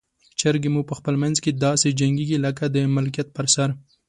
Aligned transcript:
چرګې 0.39 0.69
مو 0.73 0.81
په 0.89 0.93
خپل 0.99 1.15
منځ 1.23 1.37
کې 1.43 1.51
داسې 1.65 1.95
جنګیږي 1.99 2.37
لکه 2.45 2.63
د 2.73 2.75
ملکیت 2.95 3.27
پر 3.35 3.45
سر. 3.55 3.69